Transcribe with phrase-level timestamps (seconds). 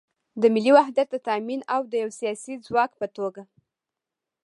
[0.41, 3.41] د ملي وحدت د تامین او د یو سیاسي ځواک په توګه